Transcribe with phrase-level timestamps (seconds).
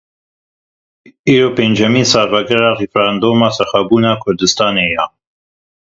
[1.33, 5.05] Îro pêncemîn salvegera referandûma serxwebûna Kurdistanê ye.